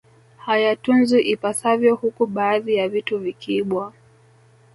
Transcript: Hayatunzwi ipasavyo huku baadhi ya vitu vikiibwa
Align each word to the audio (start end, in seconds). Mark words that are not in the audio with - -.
Hayatunzwi 0.37 1.19
ipasavyo 1.25 1.95
huku 1.95 2.25
baadhi 2.27 2.75
ya 2.75 2.89
vitu 2.89 3.19
vikiibwa 3.19 3.93